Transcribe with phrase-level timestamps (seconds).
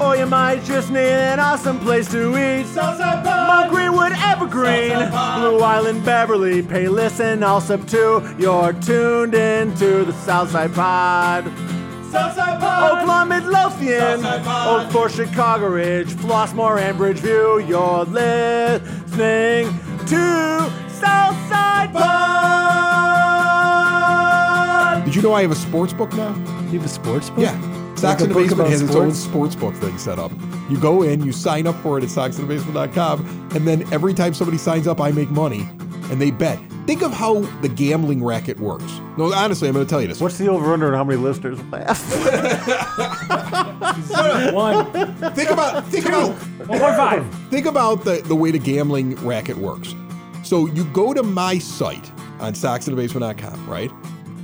[0.00, 2.66] Or you might just need an awesome place to eat.
[2.66, 3.48] Southside Pod.
[3.48, 5.40] Mount Greenwood, Evergreen, Southside Pod.
[5.40, 8.22] Blue Island, Beverly, Pay Listen, all sub two.
[8.38, 11.46] You're tuned into the Southside Pod.
[12.10, 12.92] Southside Pod.
[12.92, 14.86] Oak Lawn, Midlothian, Southside Pod.
[14.86, 17.66] Oak Forest, Chicago Ridge, Flossmoor, and Bridgeview.
[17.68, 19.66] You're listening
[20.06, 22.08] to Southside Pod.
[25.04, 26.34] Did you know I have a sports book now?
[26.70, 27.40] You have a sports book?
[27.40, 27.56] Yeah.
[28.00, 29.54] Sox a in the book Basement about has its own sports?
[29.54, 30.32] sports book thing set up.
[30.70, 34.58] You go in, you sign up for it at soxinthebasement.com, and then every time somebody
[34.58, 35.60] signs up, I make money,
[36.10, 36.58] and they bet.
[36.86, 39.00] Think of how the gambling racket works.
[39.18, 40.20] No, honestly, I'm going to tell you this.
[40.22, 42.02] What's the over under and how many listeners laugh?
[44.54, 44.86] One,
[45.34, 46.30] Think about think about
[46.66, 47.26] one point five.
[47.50, 49.94] think about the, the way the gambling racket works.
[50.42, 52.10] So you go to my site
[52.40, 53.90] on soxinthebasement.com, right?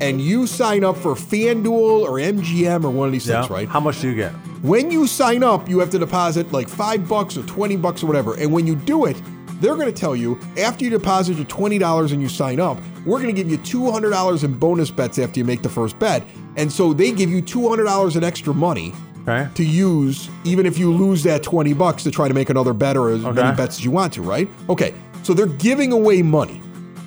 [0.01, 3.69] And you sign up for FanDuel or MGM or one of these things, right?
[3.69, 4.33] How much do you get?
[4.63, 8.07] When you sign up, you have to deposit like five bucks or 20 bucks or
[8.07, 8.35] whatever.
[8.35, 9.17] And when you do it,
[9.61, 13.21] they're going to tell you after you deposit your $20 and you sign up, we're
[13.23, 16.25] going to give you $200 in bonus bets after you make the first bet.
[16.57, 18.93] And so they give you $200 in extra money
[19.27, 19.49] Okay.
[19.55, 22.95] to use even if you lose that 20 bucks to try to make another bet
[22.95, 23.43] or as Okay.
[23.43, 24.49] many bets as you want to, right?
[24.69, 24.93] Okay.
[25.23, 26.61] So they're giving away money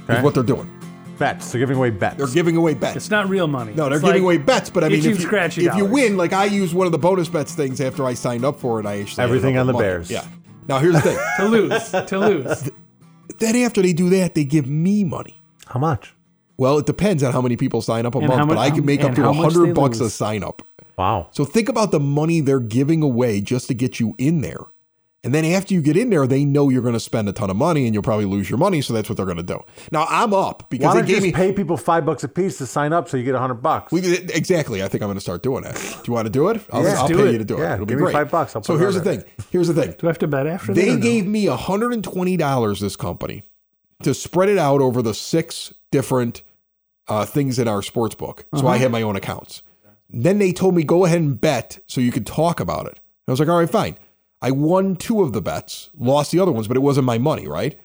[0.09, 0.17] Okay.
[0.17, 0.67] is what they're doing.
[1.17, 1.51] Bets.
[1.51, 2.17] They're giving away bets.
[2.17, 2.95] They're giving away bets.
[2.95, 3.73] It's not real money.
[3.73, 5.73] No, they're It's giving like away bets, but I mean, itchy, if you, scratchy if
[5.75, 5.91] you dollars.
[5.93, 8.79] win, like I used one of the bonus bets things after I signed up for
[8.79, 9.85] it, I actually ended Everything up on with the money.
[9.87, 10.11] Bears.
[10.11, 10.25] Yeah.
[10.67, 11.17] Now here's the thing.
[11.37, 12.69] to lose, to lose.
[13.39, 15.41] then after they do that, they give me money.
[15.65, 16.13] How much?
[16.57, 18.59] Well, it depends on how many people sign up a And month, how but mu-
[18.61, 20.13] I can make up and to how a much hundred they bucks a lose.
[20.13, 20.61] sign up.
[20.97, 21.27] Wow.
[21.31, 24.61] So think about the money they're giving away just to get you in there.
[25.23, 27.49] And then after you get in there, they know you're going to spend a ton
[27.49, 28.81] of money and you'll probably lose your money.
[28.81, 29.59] So that's what they're going to do.
[29.91, 32.23] Now I'm up because Why they don't you gave just me pay people five bucks
[32.23, 33.91] a piece to sign up so you get a hundred bucks?
[33.91, 34.83] We, exactly.
[34.83, 35.75] I think I'm going to start doing that.
[35.75, 36.61] Do you want to do it?
[36.71, 36.99] I'll, Yeah.
[37.01, 37.31] I'll do pay it.
[37.33, 37.61] you to do it.
[37.61, 38.55] Yeah, It'll be give me five bucks.
[38.55, 39.23] I'll so put here's the thing.
[39.51, 39.95] Here's the thing.
[39.97, 40.79] Do I have to bet after that?
[40.79, 41.01] They no?
[41.01, 43.43] gave me $120 this company
[44.03, 46.43] to spread it out over the six different
[47.07, 48.45] uh, things in our sports book.
[48.53, 48.67] So Uh-huh.
[48.69, 49.63] I had my own accounts.
[50.09, 52.99] Then they told me go ahead and bet so you could talk about it.
[53.27, 53.97] I was like, all right, fine.
[54.41, 57.47] I won two of the bets, lost the other ones, but it wasn't my money,
[57.47, 57.77] right?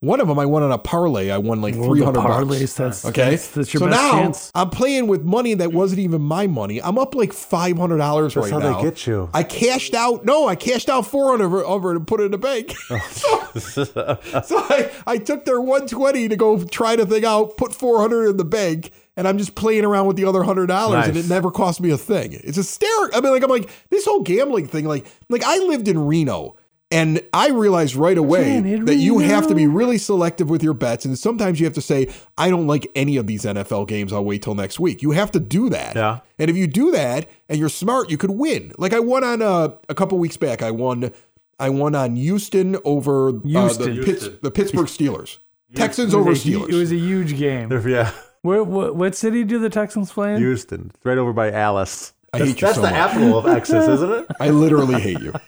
[0.00, 1.30] One of them I won on a parlay.
[1.30, 2.74] I won like Well, three hundred bucks.
[2.74, 4.52] that's- Okay, that's- that's your so best now chance.
[4.54, 6.78] I'm playing with money that wasn't even my money.
[6.82, 8.58] I'm up like five hundred dollars right now.
[8.58, 9.30] That's how they get you.
[9.32, 10.26] I cashed out.
[10.26, 12.74] No, I cashed out four hundred over, over and put it in the bank.
[12.90, 12.98] Oh,
[13.58, 17.74] so so I, I took their one twenty to go try the thing out, put
[17.74, 21.06] four hundred in the bank, and I'm just playing around with the other hundred dollars,
[21.08, 22.32] and it never cost me a thing.
[22.32, 23.16] It's hysterical.
[23.16, 24.86] I mean, like I'm like this whole gambling thing.
[24.86, 26.56] Like like I lived in Reno.
[26.90, 30.74] And I realized right away Janet that you have to be really selective with your
[30.74, 31.04] bets.
[31.04, 32.08] And sometimes you have to say,
[32.38, 34.12] I don't like any of these NFL games.
[34.12, 35.02] I'll wait till next week.
[35.02, 35.96] You have to do that.
[35.96, 36.20] Yeah.
[36.38, 38.72] And if you do that and you're smart, you could win.
[38.78, 40.62] Like I won on uh, a couple weeks back.
[40.62, 41.10] I won.
[41.58, 43.96] I won on Houston over uh, Houston.
[43.96, 45.38] the, Pitts, the Pittsburgh Steelers.
[45.74, 46.68] Texans over a, Steelers.
[46.68, 47.70] it was a huge game.
[47.88, 48.12] yeah.
[48.44, 50.38] Where, what, what city do the Texans play in?
[50.38, 50.90] Houston.
[50.94, 52.12] It's right over by Alice.
[52.30, 52.96] I That's, hate you that's so the much.
[52.98, 54.26] apple of Texas, isn't it?
[54.40, 55.32] I literally hate you.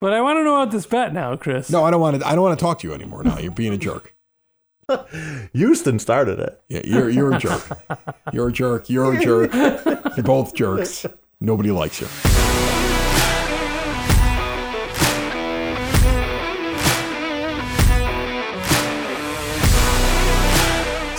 [0.00, 1.70] But I want to know about this bet now, Chris.
[1.70, 2.28] No, I don't want to.
[2.28, 3.24] I don't want to talk to you anymore.
[3.24, 4.14] Now you're being a jerk.
[5.54, 6.60] Houston started it.
[6.68, 7.62] Yeah, you're you're a jerk.
[8.30, 8.90] You're a jerk.
[8.90, 9.54] You're a jerk.
[10.14, 11.06] You're both jerks.
[11.40, 12.83] Nobody likes you.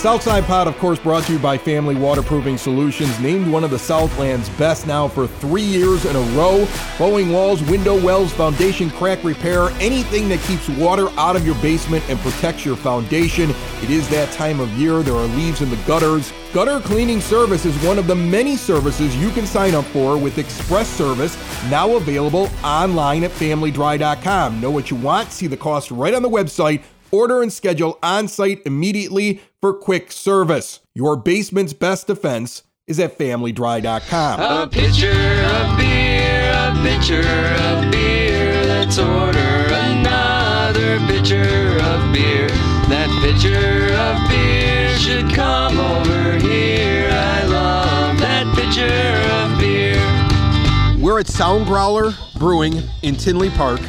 [0.05, 3.79] Southside Pod, of course, brought to you by Family Waterproofing Solutions, named one of the
[3.79, 6.67] Southland's best now for three years in a row.
[6.99, 12.07] Bowing walls, window wells, foundation crack repair, anything that keeps water out of your basement
[12.07, 13.49] and protects your foundation.
[13.81, 15.01] It is that time of year.
[15.01, 16.31] There are leaves in the gutters.
[16.53, 20.37] Gutter cleaning service is one of the many services you can sign up for with
[20.37, 21.35] Express Service,
[21.71, 24.61] now available online at familydry.com.
[24.61, 25.31] Know what you want?
[25.31, 26.83] See the cost right on the website.
[27.15, 30.81] Order and schedule on site immediately for quick service.
[30.93, 34.39] Your basement's best defense is at familydry.com.
[34.41, 38.65] A pitcher of beer, a pitcher of beer.
[38.65, 42.49] Let's order another pitcher of beer.
[42.89, 47.07] That pitcher of beer should come over here.
[47.09, 48.91] I love that pitcher
[49.39, 51.01] of beer.
[51.01, 53.79] We're at Soundgrowler Brewing in Tinley Park.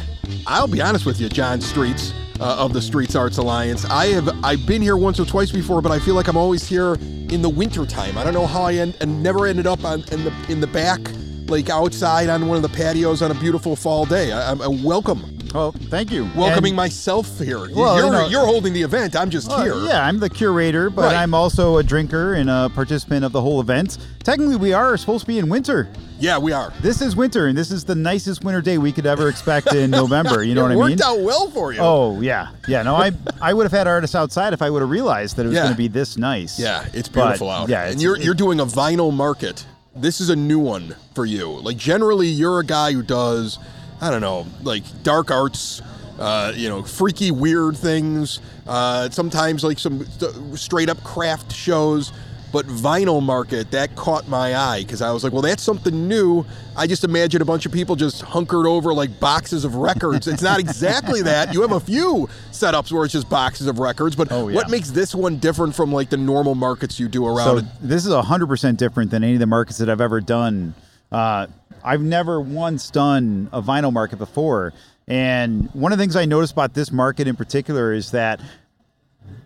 [0.47, 2.13] I'll be honest with you, John Streetz.
[2.39, 3.83] Uh, of the Streetz Arts Alliance.
[3.85, 6.67] I have I've been here once or twice before, but I feel like I'm always
[6.67, 8.15] here in the wintertime.
[8.15, 10.67] I don't know how I end, and never ended up on in the in the
[10.67, 10.99] back,
[11.47, 14.31] like outside on one of the patios on a beautiful fall day.
[14.31, 16.29] I, I'm, i welcome, Well, thank you.
[16.35, 17.57] welcoming And- myself here.
[17.73, 19.15] Well, you're you know- you're holding the event.
[19.15, 19.75] I'm just Well, here.
[19.89, 21.15] Yeah, I'm the curator, but Right.
[21.15, 23.97] I'm also a drinker and a participant of the whole event.
[24.23, 25.87] Technically, we are supposed to be in winter.
[26.19, 26.73] Yeah, we are.
[26.81, 29.91] This is winter, and this is the nicest winter day we could ever expect in
[29.91, 30.43] November.
[30.43, 30.79] You know what I mean?
[30.79, 31.79] worked out well for you.
[31.79, 32.81] Oh yeah, yeah.
[32.83, 35.49] No, I I would have had artists outside if I would have realized that it
[35.49, 35.63] was Yeah.
[35.63, 36.59] going to be this nice.
[36.59, 37.69] Yeah, it's But, beautiful out.
[37.69, 39.65] Yeah, and it's- you're it- you're doing a vinyl market.
[39.95, 41.49] This is a new one for you.
[41.61, 43.57] Like generally, you're a guy who does,
[44.01, 45.81] I don't know, like dark arts,
[46.19, 48.39] uh, you know, freaky, weird things.
[48.67, 52.11] Uh, sometimes like some st- straight up craft shows.
[52.57, 56.43] But vinyl market that caught my eye because I was like, well, that's something new.
[56.75, 60.27] I just imagine a bunch of people just hunkered over like boxes of records.
[60.27, 61.53] it's not exactly that.
[61.53, 64.55] You have a few setups where it's just boxes of records, but Oh, yeah.
[64.55, 68.07] what makes this one different from like the normal markets you do around So this
[68.07, 70.73] is hundred percent different than any of the markets that I've ever done.
[71.11, 71.45] Uh,
[71.83, 74.73] I've never once done a vinyl market before,
[75.07, 78.41] and one of the things I noticed about this market in particular is that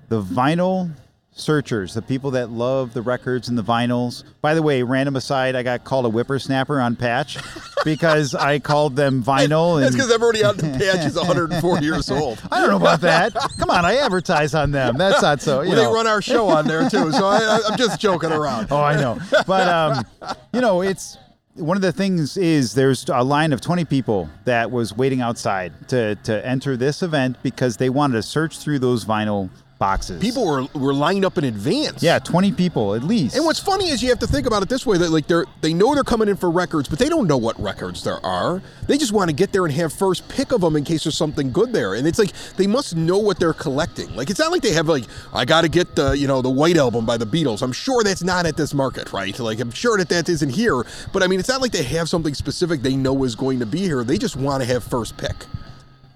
[0.08, 0.92] the vinyl
[1.34, 4.24] searchers, the people that love the records and the vinyls.
[4.42, 7.38] By the way, random aside, I got called a whippersnapper on Patch
[7.86, 9.80] because I called them vinyl.
[9.80, 12.42] That's because everybody on the patch is 104 years old.
[12.52, 13.34] I don't know about that.
[13.58, 14.98] Come on, I advertise on them.
[14.98, 15.62] That's not so.
[15.62, 15.90] You Well, know.
[15.90, 18.68] they run our show on there too, so I, I, I'm just joking around.
[18.70, 19.18] Oh, I know.
[19.48, 20.06] But um,
[20.54, 21.18] you know, it's
[21.56, 25.74] one of the things is there's a line of 20 people that was waiting outside
[25.90, 29.50] to to enter this event because they wanted to search through those vinyl
[29.82, 30.22] boxes.
[30.22, 32.04] People were were lined up in advance.
[32.04, 33.36] yeah, 20 people at least.
[33.36, 35.48] And what's funny is you have to think about it this way: that like they're
[35.62, 38.62] they know they're coming in for records, but they don't know what records there are.
[38.88, 41.18] They just want to get there and have first pick of them in case there's
[41.18, 41.96] something good there.
[41.96, 44.16] And it's like they must know what they're collecting.
[44.16, 46.52] Like it's not like they have like I got to get the you know the
[46.52, 47.64] White Album by the Beatles.
[47.64, 49.38] I'm sure that's not at this market, right?
[49.40, 50.86] Like I'm sure that that isn't here.
[51.12, 53.66] But I mean, it's not like they have something specific they know is going to
[53.66, 54.04] be here.
[54.04, 55.36] They just want to have first pick.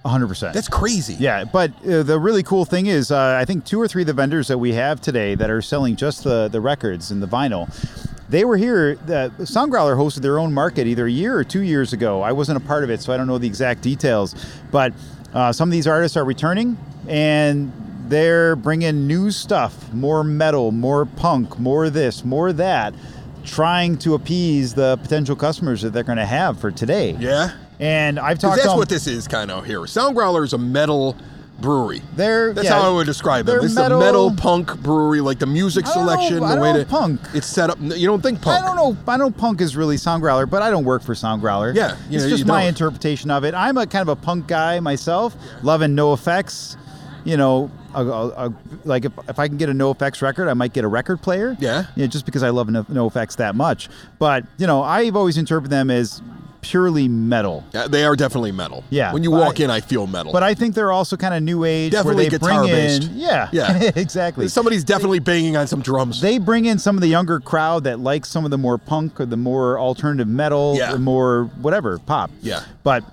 [0.06, 0.54] 100%.
[0.54, 1.16] That's crazy.
[1.16, 4.07] Yeah, but uh, the really cool thing is, uh, I think two or three of
[4.07, 7.28] the vendors that we have today that are selling just the, the records and the
[7.28, 7.68] vinyl,
[8.30, 8.96] they were here.
[8.96, 12.22] The Soundgrowler hosted their own market either a year or two years ago.
[12.22, 14.36] I wasn't a part of it, so I don't know the exact details.
[14.72, 14.94] But
[15.34, 16.78] uh, some of these artists are returning,
[17.08, 17.72] and
[18.08, 22.94] they're bringing new stuff, more metal, more punk, more this, more that,
[23.44, 27.12] trying to appease the potential customers that they're going to have for today.
[27.19, 27.51] Yeah.
[27.80, 29.80] And I've talked that's what this is kind of here.
[29.81, 31.16] Soundgrowler is a metal
[31.60, 32.01] brewery.
[32.16, 33.60] They're That's yeah, how I would describe them.
[33.60, 36.80] they're metal- a metal punk brewery, like the music know- selection, I the way know
[36.80, 37.22] that punk.
[37.33, 37.77] it's set up.
[37.81, 38.62] You don't think punk?
[38.62, 38.98] I don't know.
[39.07, 41.74] I know punk is really Soundgrowler, but I don't work for Soundgrowler.
[41.75, 42.69] Yeah, you it's know, just you my don't.
[42.69, 43.54] interpretation of it.
[43.54, 46.75] I'm a kind of a punk guy myself, loving NoFX.
[47.24, 50.54] You know, a, a, a- like if, if I can get a NoFX record, I
[50.54, 51.56] might get a record player.
[51.60, 51.86] Yeah.
[51.95, 53.89] yeah, just because I love No, NoFX that much.
[54.19, 56.22] But you know, I've always interpreted them as
[56.66, 57.64] purely metal.
[57.74, 58.84] Yeah, they are definitely metal.
[58.90, 60.32] Yeah, When you walk I- in, I feel metal.
[60.34, 63.04] But I think they're also kind of new age, Definitely where they bring guitar-based.
[63.12, 63.92] in, yeah, Yeah.
[63.96, 64.48] exactly.
[64.48, 66.22] Somebody's definitely banging on some drums.
[66.22, 69.20] they bring in some of the younger crowd that likes some of the more punk
[69.22, 70.92] or the more alternative metal, Yeah.
[70.94, 72.32] the more whatever pop.
[72.42, 72.62] Yeah.
[72.84, 73.04] But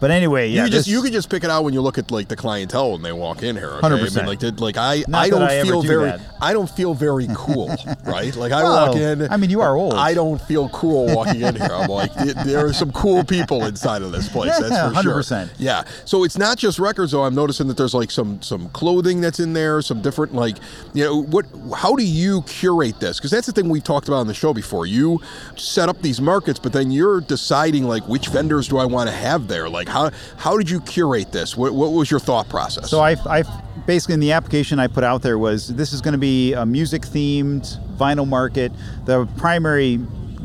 [0.00, 1.80] but anyway, you yeah, could just this- you could just pick it out when you
[1.80, 3.70] look at like the clientele when they walk in here.
[3.70, 3.86] Okay?
[3.86, 4.26] I mean, 100%.
[4.26, 6.20] like did- like I Not I don't I feel do very that.
[6.40, 7.68] I don't feel very cool,
[8.04, 8.34] right?
[8.36, 9.30] Like I Well, walk in.
[9.30, 9.94] I mean, you are old.
[9.94, 11.68] I don't feel cool walking in here.
[11.72, 14.52] I'm like "There- are some cool people inside of this place.
[14.60, 15.14] Yeah, that's for sure.
[15.22, 15.50] 100%.
[15.58, 15.84] Yeah.
[16.04, 17.24] So it's not just records though.
[17.24, 20.56] I'm noticing that there's like some some clothing that's in there, some different like
[20.94, 21.46] you know what.
[21.76, 23.18] How do you curate this?
[23.18, 24.86] Because that's the thing we've talked about on the show before.
[24.86, 25.20] You
[25.56, 29.14] set up these markets, but then you're deciding like which vendors do I want to
[29.14, 29.68] have there.
[29.68, 31.56] Like how how did you curate this?
[31.56, 32.90] What, what was your thought process?
[32.90, 33.42] So I, I
[33.86, 36.64] basically in the application I put out there was this is going to be a
[36.64, 38.72] music themed vinyl market.
[39.06, 39.98] The primary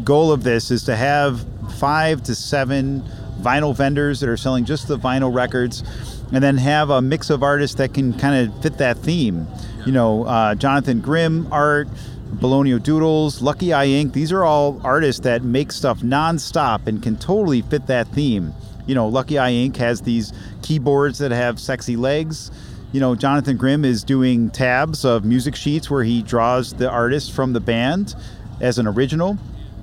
[0.03, 1.45] goal of this is to have
[1.77, 3.03] five to seven
[3.41, 5.83] vinyl vendors that are selling just the vinyl records,
[6.31, 9.47] and then have a mix of artists that can kind of fit that theme.
[9.85, 11.87] You know, uh, Jonathan Grimm art.
[12.33, 14.13] Bologna Doodles, Lucky Eye Inc.
[14.13, 18.55] These are all artists that make stuff nonstop and can totally fit that theme.
[18.85, 19.77] You know, Lucky Eye Inc.
[19.77, 22.51] has these keyboards that have sexy legs.
[22.91, 27.31] You know, Jonathan Grimm is doing tabs of music sheets where he draws the artist
[27.31, 28.15] from the band
[28.61, 29.37] as an original.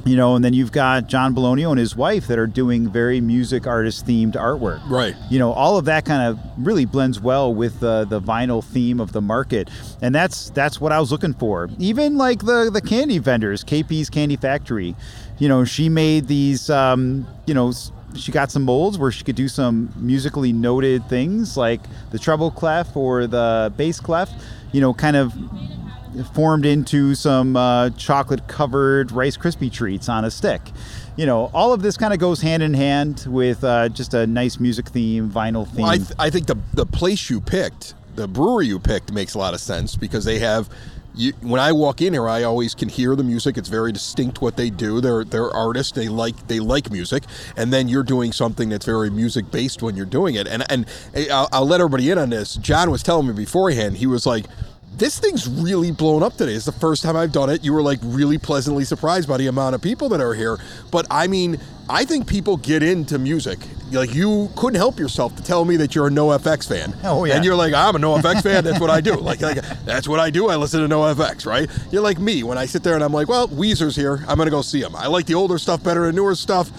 [0.05, 3.21] You know, and then you've got John Bologna and his wife that are doing very
[3.21, 4.81] music artist themed artwork.
[4.89, 5.15] Right.
[5.29, 8.99] You know, all of that kind of really blends well with the the vinyl theme
[8.99, 9.69] of the market,
[10.01, 11.69] and that's that's what I was looking for.
[11.79, 14.97] Even like the the candy vendors, KP's Candy Factory.
[15.39, 17.71] You know, she made these um, you know
[18.15, 22.51] she got some molds where she could do some musically noted things like the treble
[22.51, 24.31] clef or the bass clef.
[24.73, 25.33] You know, kind of
[26.35, 30.61] formed into some uh, chocolate covered Rice Krispie treats on a stick.
[31.17, 34.27] You know, all of this kind of goes hand in hand with uh, just a
[34.27, 35.83] nice music theme, vinyl theme.
[35.83, 39.35] Well, I, th- I think the the place you picked, the brewery you picked, makes
[39.35, 40.69] a lot of sense because they have.
[41.15, 43.59] You, when I walk in here, I always can hear the music.
[43.59, 45.01] It's very distinct what they do.
[45.01, 45.93] They're they're artists.
[45.93, 47.25] They like they like music,
[47.57, 50.47] and then you're doing something that's very music based when you're doing it.
[50.47, 52.55] And and eh, I'll, I'll let everybody in on this.
[52.57, 53.97] John was telling me beforehand.
[53.97, 54.47] He was like,
[54.97, 56.53] this thing's really blown up today.
[56.53, 57.65] It's the first time I've done it.
[57.65, 60.59] You were like really pleasantly surprised by the amount of people that are here.
[60.91, 61.59] But I mean,
[61.91, 63.59] I think people get into music.
[63.91, 66.95] Like you couldn't help yourself to tell me that you're a NoFX fan.
[67.03, 67.35] Oh, yeah.
[67.35, 68.63] And you're like, I'm a NoFX fan.
[68.63, 69.15] That's what I do.
[69.17, 70.49] Like, like that's what I do.
[70.49, 71.69] I listen to NoFX, right?
[71.91, 74.25] You're like me when I sit there and I'm like, well, Weezer's here.
[74.29, 74.95] I'm gonna go see him.
[74.95, 76.71] I like the older stuff better than newer stuff.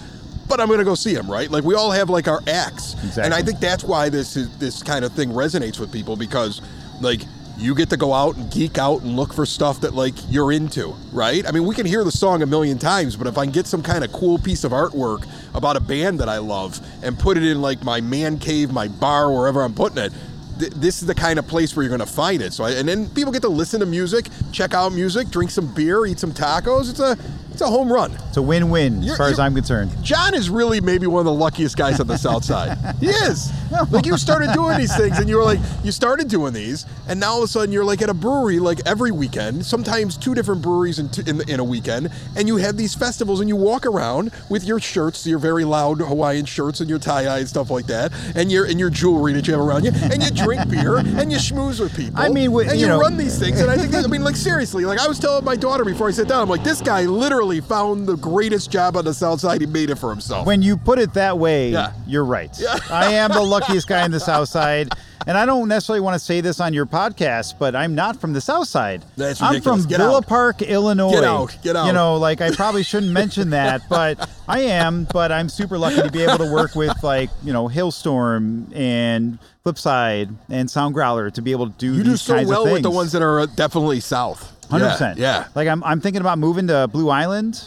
[0.48, 1.50] But I'm gonna go see him, right?
[1.50, 3.22] Like we all have like our acts, Exactly.
[3.24, 6.60] and I think that's why this is, this kind of thing resonates with people because,
[7.00, 7.22] like,
[7.56, 10.52] you get to go out and geek out and look for stuff that like you're
[10.52, 11.46] into, right?
[11.46, 13.66] I mean, we can hear the song a million times, but if I can get
[13.66, 17.36] some kind of cool piece of artwork about a band that I love and put
[17.36, 20.12] it in like my man cave, my bar, wherever I'm putting it,
[20.58, 22.52] th- this is the kind of place where you're going to find it.
[22.52, 25.72] So, I, and then people get to listen to music, check out music, drink some
[25.74, 26.90] beer, eat some tacos.
[26.90, 27.16] It's a
[27.52, 28.12] it's a home run.
[28.28, 29.90] it's a win-win as You're- far as I'm concerned.
[30.02, 32.76] John is really maybe one of the luckiest guys on the South Side.
[33.00, 33.50] He is.
[33.90, 37.18] Like you started doing these things, and you were like, you started doing these, and
[37.20, 40.34] now all of a sudden you're like at a brewery like every weekend, sometimes two
[40.34, 43.86] different breweries in, in, in a weekend, and you have these festivals, and you walk
[43.86, 47.70] around with your shirts, your very loud Hawaiian shirts, and your tie dye and stuff
[47.70, 50.68] like that, and your and your jewelry that you have around you, and you drink
[50.68, 52.20] beer, and you schmooze with people.
[52.20, 54.22] I mean, and you you know- run these things, and I think, that, I mean,
[54.24, 56.80] like seriously, like I was telling my daughter before I sat down, I'm like, this
[56.82, 59.60] guy literally found the greatest job on the South Side.
[59.60, 60.46] He made it for himself.
[60.46, 61.92] When you put it that way, Yeah.
[62.06, 62.50] you're right.
[62.90, 64.92] I am the luckiest guy in the South Side.
[65.24, 68.32] And I don't necessarily want to say this on your podcast, but I'm not from
[68.32, 69.04] the South Side.
[69.16, 69.66] That's ridiculous.
[69.66, 70.26] I'm from Get Villa out.
[70.26, 71.12] Park, Illinois.
[71.12, 71.56] Get out.
[71.62, 71.86] Get out.
[71.86, 75.06] You know, like I probably shouldn't mention that, but I am.
[75.12, 79.38] But I'm super lucky to be able to work with like you know Hailstorm and
[79.64, 83.12] Flipside and Soundgrowler to be able to do You do so well with the ones
[83.12, 84.48] that are definitely south.
[84.72, 85.18] Hundred Yeah, percent.
[85.18, 85.46] Yeah.
[85.54, 87.62] Like I'm, I'm thinking about moving to Blue Island,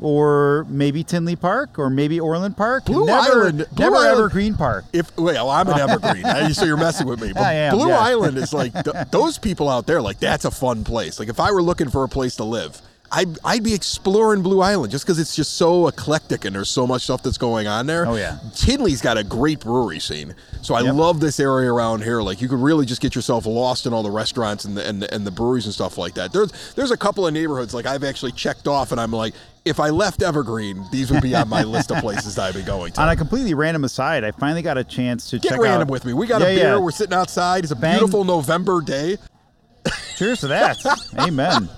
[0.00, 2.84] or maybe Tinley Park, or maybe Orland Park.
[2.84, 4.84] Blue never, Island- Blue never Island- Evergreen Park.
[4.92, 7.32] If well, I'm an evergreen, uh, so you're messing with me.
[7.32, 7.98] But I am, Blue yeah.
[7.98, 10.00] Island is like th- those people out there.
[10.00, 11.18] Like that's a fun place.
[11.18, 14.60] Like if I were looking for a place to live, I'd I'd be exploring Blue
[14.60, 17.86] Island just because it's just so eclectic and there's so much stuff that's going on
[17.86, 18.06] there.
[18.06, 18.38] Oh, yeah.
[18.54, 20.94] Tinley's got a great brewery scene, so I Yep.
[20.94, 22.20] love this area around here.
[22.20, 25.00] Like you could really just get yourself lost in all the restaurants and the and
[25.02, 26.32] the, and the breweries and stuff like that.
[26.34, 29.34] There's there's a couple of neighborhoods like I've actually checked off, and I'm like.
[29.64, 32.92] If I left Evergreen, these would be on my list of places I'd be going
[32.92, 33.02] to.
[33.02, 35.90] On a completely random aside, I finally got a chance to Get check random out.
[35.90, 36.14] with me.
[36.14, 36.64] We got Yeah, a beer.
[36.74, 36.78] yeah.
[36.78, 37.64] We're sitting outside.
[37.64, 37.98] It's a Bang.
[37.98, 39.18] beautiful November day.
[40.16, 40.78] Cheers to that.
[41.18, 41.68] Amen.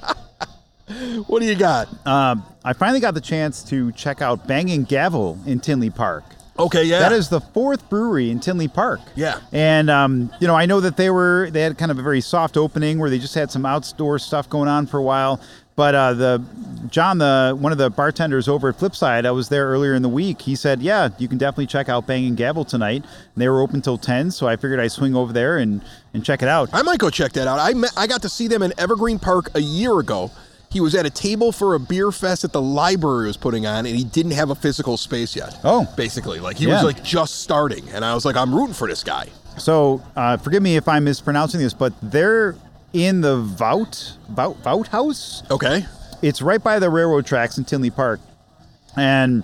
[1.26, 1.88] What do you got?
[2.06, 6.24] Um, I finally got the chance to check out Banging Gavel in Tinley Park.
[6.58, 6.98] Okay, yeah.
[6.98, 9.00] That is the fourth brewery in Tinley Park.
[9.14, 9.40] Yeah.
[9.50, 12.20] And um, you know, I know that they were they had kind of a very
[12.20, 15.40] soft opening where they just had some outdoor stuff going on for a while.
[15.76, 16.44] But uh, the
[16.90, 20.10] John, the one of the bartenders over at Flipside, I was there earlier in the
[20.10, 20.42] week.
[20.42, 23.80] He said, "Yeah, you can definitely check out Banging Gavel tonight." And they were open
[23.80, 25.80] till ten, so I figured I'd swing over there and
[26.12, 26.68] and check it out.
[26.74, 27.58] I might go check that out.
[27.58, 30.30] I met, I got to see them in Evergreen Park a year ago.
[30.70, 33.86] He was at a table for a beer fest that the library was putting on,
[33.86, 35.58] and he didn't have a physical space yet.
[35.64, 35.92] Oh.
[35.96, 36.74] basically, like he Yeah.
[36.74, 39.26] was like just starting, and I was like, I'm rooting for this guy.
[39.58, 42.54] So uh, forgive me if I'm mispronouncing this, but they're
[42.92, 45.42] in the Vout Vout Vout House.
[45.50, 45.86] Okay,
[46.22, 48.20] It's right by the railroad tracks in Tinley Park,
[48.96, 49.42] and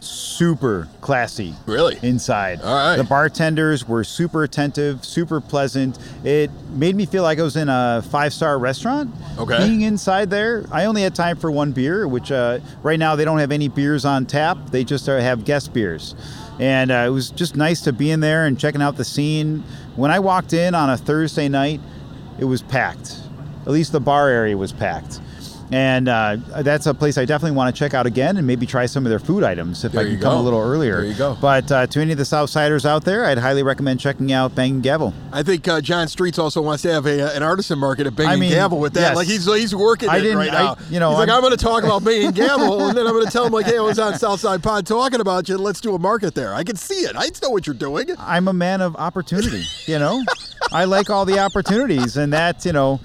[0.00, 1.54] super classy.
[1.66, 1.98] Really?
[2.02, 2.60] Inside.
[2.62, 2.96] All right.
[2.96, 5.98] The bartenders were super attentive, super pleasant.
[6.24, 9.14] It made me feel like I was in a five star restaurant.
[9.38, 9.58] Okay.
[9.58, 13.24] Being inside there, I only had time for one beer, which uh, right now they
[13.24, 14.58] don't have any beers on tap.
[14.70, 16.14] They just uh, have guest beers.
[16.58, 19.64] And uh, it was just nice to be in there and checking out the scene.
[19.96, 21.80] When I walked in on a Thursday night,
[22.38, 23.16] it was packed.
[23.62, 25.20] At least the bar area was packed.
[25.72, 28.84] And uh, that's a place I definitely want to check out again and maybe try
[28.86, 31.00] some of their food items if There I can come a little earlier.
[31.00, 31.36] There you go.
[31.40, 34.80] But uh, to any of the Southsiders out there, I'd highly recommend checking out Bang
[34.82, 35.14] Gavel.
[35.32, 38.26] I think uh, John Streetz also wants to have a, an artisan market at Bang
[38.26, 39.00] I and Gavel with that.
[39.00, 39.16] yes.
[39.16, 40.76] Like he's he's working I it didn't- right I- now.
[40.90, 43.06] you know, he's like, I'm- I'm going to talk about Bang and Gavel, and then
[43.06, 45.56] I'm going to tell him like, hey, I was on Southside Pod talking about you.
[45.56, 46.52] Let's do a market there.
[46.54, 47.16] I can see it.
[47.16, 48.08] I know what you're doing.
[48.18, 50.22] I'm a man of opportunity, you know?
[50.72, 53.00] I like all the opportunities, and that, you know,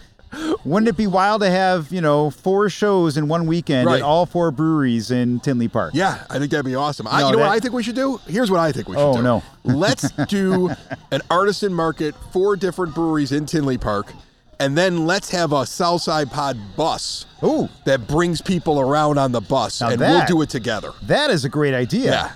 [0.68, 3.98] Wouldn't it be wild to have you know four shows in one weekend Right.
[3.98, 5.92] at all four breweries in Tinley Park?
[5.94, 7.08] Yeah, I think that'd be awesome.
[7.08, 8.20] I, No, you know what I think we should do?
[8.28, 9.24] Here's what I think we should Oh, do.
[9.24, 9.44] no.
[9.64, 10.70] Let's do
[11.12, 14.14] an artisan market, four different breweries in Tinley Park,
[14.60, 19.42] and then let's have a Southside Pod bus Ooh, that brings people around on the
[19.42, 20.92] bus, Now and we'll do it together.
[21.04, 22.12] that is a great idea.
[22.12, 22.32] Yeah.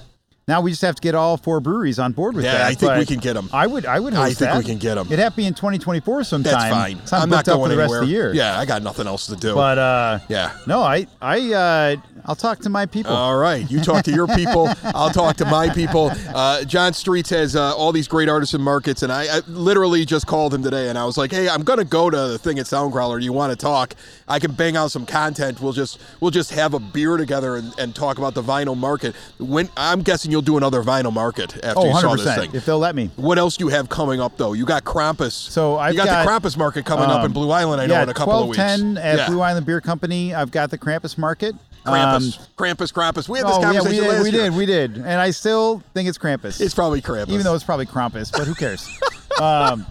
[0.52, 2.52] Now we just have to get all four breweries on board with that.
[2.52, 2.72] Yeah, that.
[2.72, 3.50] I think we can get 'em.
[3.54, 3.86] I would.
[3.86, 4.14] I would.
[4.14, 4.66] I think we that.
[4.66, 5.08] can get 'em.
[5.08, 6.52] It'd have to be in 2024 sometime.
[6.52, 6.98] That's fine.
[6.98, 8.00] It's not I'm not going for the anywhere.
[8.00, 8.34] rest of the year.
[8.34, 9.56] Yeah, I got nothing else to do.
[9.56, 10.52] But uh, yeah.
[10.68, 13.14] no, I I uh, I'll talk to my people.
[13.14, 14.70] All right, you talk to your people.
[14.84, 16.12] I'll talk to my people.
[16.36, 20.28] Uh, John Streetz has uh, all these great artisan markets, and I, I literally just
[20.28, 22.66] called him today, and I was like, "Hey, I'm gonna go to the thing at
[22.66, 23.22] Soundgrowler.
[23.22, 23.96] You want to talk?
[24.28, 25.62] I can bang out some content.
[25.62, 29.16] We'll just we'll just have a beer together and, and talk about the vinyl market.
[29.40, 32.52] When I'm guessing you'll do another vinyl market after oh, you saw this thing.
[32.54, 33.10] If they'll let me.
[33.16, 34.54] What else do you have coming up though?
[34.54, 35.32] You got Krampus.
[35.32, 37.82] So I've you got, got, the Krampus market coming up in um, Blue Island.
[37.82, 38.58] I know yeah, in a couple of weeks.
[38.58, 39.28] 1210 at yeah.
[39.28, 40.34] Blue Island Beer Company.
[40.34, 41.56] I've got the Krampus Market.
[41.86, 43.28] Krampus, Um, Krampus, Krampus.
[43.28, 44.08] We had this oh yeah, conversation we did.
[44.08, 44.44] last We year.
[44.44, 44.56] did.
[44.56, 44.98] We did.
[44.98, 46.62] And I still think it's Krampus.
[46.62, 47.30] It's probably Krampus.
[47.30, 48.88] even though it's probably Krampus, but who cares?
[49.42, 49.86] um,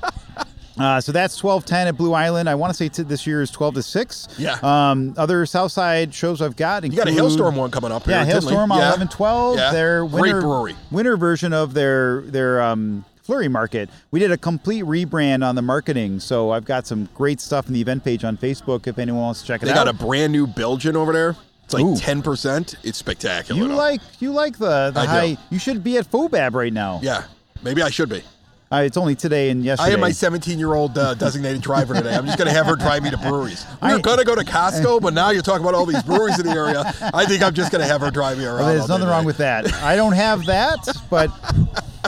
[0.78, 2.48] uh, so that's twelve ten at Blue Island.
[2.48, 4.28] I want to say t- this year is twelve to six.
[4.38, 4.58] Yeah.
[4.62, 6.84] Um, other Southside shows I've got.
[6.84, 8.04] you got a Hailstorm one coming up.
[8.04, 8.24] Here Yeah.
[8.24, 8.88] Hailstorm on Yeah.
[8.88, 9.58] eleven twelve.
[9.58, 9.72] Yeah.
[9.72, 10.76] Their Great winter brewery.
[10.90, 13.90] winter version of their their um, flurry market.
[14.10, 17.74] We did a complete rebrand on the marketing, so I've got some great stuff in
[17.74, 19.84] the event page on Facebook if anyone wants to check it They out.
[19.84, 21.36] They got a brand new Belgian over there.
[21.64, 22.74] It's like ten percent.
[22.82, 23.60] It's spectacular.
[23.60, 25.10] you like you like the the I do.
[25.36, 25.36] high.
[25.50, 26.98] You should be at Fobab right now.
[27.02, 27.24] Yeah,
[27.62, 28.22] maybe I should be.
[28.72, 29.90] Uh, it's only today and yesterday.
[29.90, 32.14] I am my 17 year old uh, designated driver today.
[32.14, 33.66] I'm just going to have her drive me to breweries.
[33.82, 36.38] We were going to go to Costco, but now you're talking about all these breweries
[36.38, 36.84] in the area.
[37.12, 38.58] I think I'm just going to have her drive me around.
[38.58, 39.26] Well, there's nothing wrong today.
[39.26, 39.72] with that.
[39.82, 41.32] I don't have that, but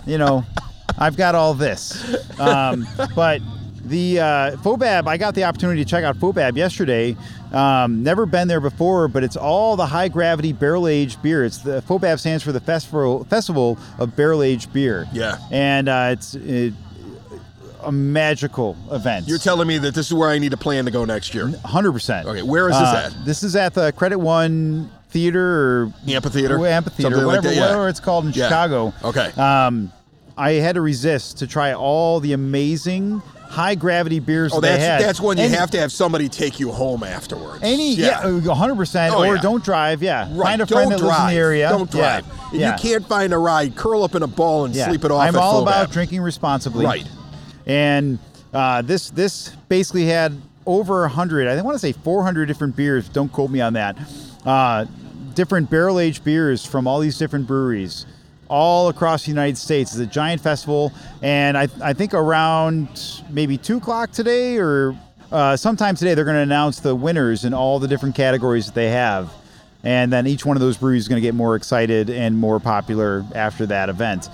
[0.07, 0.45] you know,
[0.99, 2.15] I've got all this.
[2.39, 3.41] Um, but
[3.93, 7.15] the uh, Fobab, I got the opportunity to check out Fobab yesterday.
[7.53, 11.45] Um, never been there before, but it's all the high gravity barrel aged beer.
[11.45, 15.07] It's the Fobab stands for the festival Festival of Barrel Aged Beer.
[15.13, 15.37] Yeah.
[15.51, 16.73] and uh, it's it,
[17.83, 19.27] a magical event.
[19.29, 21.49] You're telling me that this is where I need to plan to go next year.
[21.65, 22.27] Hundred percent.
[22.27, 23.25] Okay, where is this Uh, at?
[23.27, 26.59] This is at the Credit One Theater or Amphitheater?
[26.59, 27.61] Well, amphitheater, Something like whatever, that, yeah.
[27.67, 28.45] whatever it's called in Yeah.
[28.49, 28.95] Chicago.
[29.05, 29.31] Okay.
[29.37, 29.93] Um,
[30.39, 33.21] I had to resist to try all the amazing
[33.53, 36.59] high gravity beers Oh, that that's that's when you Any- have to have somebody take
[36.59, 37.59] you home afterwards.
[37.63, 38.23] Any, yeah,
[38.55, 39.15] hundred percent.
[39.15, 39.43] Oh, or yeah.
[39.43, 40.03] don't drive.
[40.03, 40.47] Yeah, Right.
[40.47, 41.09] find a Don't friend that drive.
[41.11, 41.69] lives in the area.
[41.69, 42.27] Don't drive.
[42.27, 42.47] Yeah.
[42.53, 42.73] If yeah.
[42.73, 45.21] you can't find a ride, curl up in a ball and sleep it off.
[45.21, 46.87] I'm all about drinking responsibly.
[46.87, 47.07] Right.
[47.67, 48.19] And
[48.55, 50.33] uh, this this basically had
[50.67, 51.47] over a hundred.
[51.47, 53.09] I want to say 400 different beers.
[53.09, 53.97] Don't quote me on that.
[54.47, 54.87] Uh,
[55.35, 58.07] different barrel aged beers from all these different breweries,
[58.53, 59.93] all across the United States.
[59.93, 64.95] It's a giant festival, and I I think around maybe two o'clock today or
[65.33, 68.75] uh, sometime today they're going to announce the winners in all the different categories that
[68.75, 69.33] they have.
[69.85, 72.61] And then each one of those breweries is going to get more excited and more
[72.61, 74.29] popular after that event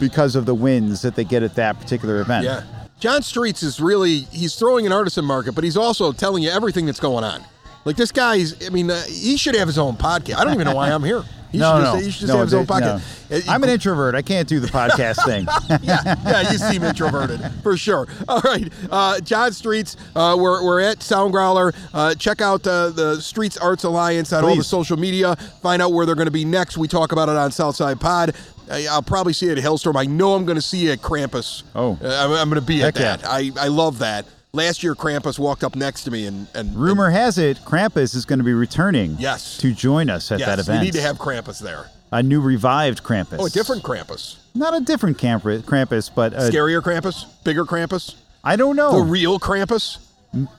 [0.00, 2.46] because of the wins that they get at that particular event.
[2.46, 2.64] Yeah.
[2.98, 6.86] John Streetz is really he's throwing an artisan market, but he's also telling you everything
[6.86, 7.44] that's going on.
[7.84, 10.36] Like this guy's, I mean, uh, he should have his own podcast.
[10.36, 11.22] I don't even know why I'm here.
[11.52, 13.30] He no, should no, just, he should just no, have his own podcast.
[13.30, 13.52] no.
[13.52, 14.14] I'm an introvert.
[14.14, 15.46] I can't do the podcast thing.
[15.82, 18.06] yeah, yeah, you seem introverted for sure.
[18.28, 21.74] All right, uh, John Streetz, uh, we're, we're at Soundgrowler.
[21.92, 25.36] Uh, check out uh, the Streetz Arts Alliance on all the social media.
[25.62, 26.78] Find out where they're going to be next.
[26.78, 28.34] We talk about it on Southside Pod.
[28.70, 29.96] I- I'll probably see you at Hailstorm.
[29.96, 31.64] I know I'm going to see you at Krampus.
[31.74, 31.98] Oh.
[32.02, 33.16] Uh, I'm, I'm going to be at Heck yeah.
[33.16, 33.28] that.
[33.28, 34.26] I, I love that.
[34.52, 38.24] Last year, Krampus walked up next to me and, and Rumor has it Krampus is
[38.24, 39.16] going to be returning.
[39.18, 39.58] Yes.
[39.58, 40.80] To join us at yes, that event.
[40.80, 41.88] we need to have Krampus there.
[42.10, 43.36] a new revived Krampus.
[43.38, 44.38] Oh, a different Krampus.
[44.54, 47.26] Not a different Krampus, Krampus but a, Scarier Krampus?
[47.44, 48.16] Bigger Krampus?
[48.42, 48.98] I don't know.
[48.98, 49.98] The real Krampus?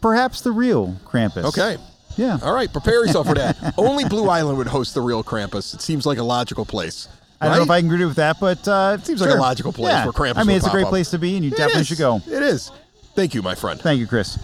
[0.02, 1.44] Perhaps the real Krampus.
[1.46, 1.78] Okay.
[2.16, 2.40] Yeah.
[2.42, 3.74] All right, prepare yourself for that.
[3.78, 5.74] Only Blue Island would host the real Krampus.
[5.74, 7.08] It seems like a logical place.
[7.42, 9.40] I don't know if I can agree with that, but uh, it seems like like
[9.40, 10.06] a logical place yeah.
[10.06, 10.90] where Krampus I mean, it's a great up.
[10.90, 11.88] place to be, and you It definitely is.
[11.88, 12.22] should go.
[12.28, 12.72] It is.
[13.14, 13.80] Thank you, my friend.
[13.80, 14.38] Thank you, Chris.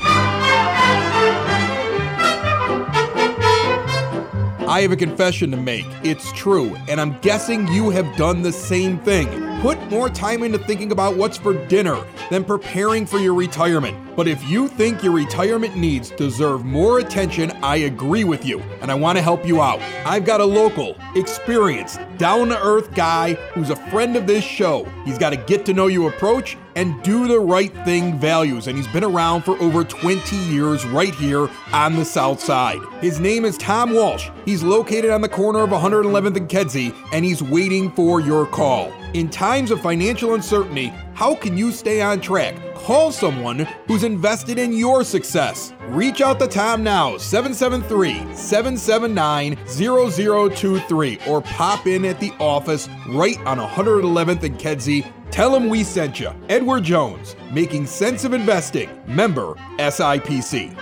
[4.70, 5.86] I have a confession to make.
[6.04, 9.30] It's true, and I'm guessing you have done the same thing.
[9.62, 14.16] Put more time into thinking about what's for dinner than preparing for your retirement.
[14.16, 18.92] But if you think your retirement needs deserve more attention, I agree with you, and
[18.92, 19.80] I want to help you out.
[20.06, 24.86] I've got a local, experienced, down to earth guy who's a friend of this show.
[25.06, 28.78] He's got a get to know you approach and do the right thing values, and
[28.78, 32.80] he's been around for over 20 years right here on the South Side.
[33.02, 34.30] His name is Tom Walsh.
[34.46, 38.94] He's located on the corner of 111th and Kedzie, and he's waiting for your call.
[39.14, 42.54] In times of financial uncertainty, How can you stay on track?
[42.76, 45.74] Call someone who's invested in your success.
[45.88, 53.40] Reach out to Tom now, 773 779 0023, or pop in at the office right
[53.48, 55.12] on 111th and Kedzie.
[55.32, 56.30] Tell him we sent you.
[56.50, 60.78] Edward Jones, making sense of investing, member SIPC.